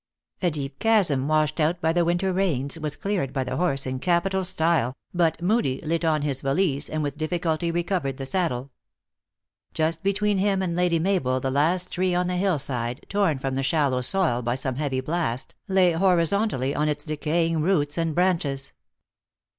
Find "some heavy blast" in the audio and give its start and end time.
14.55-15.53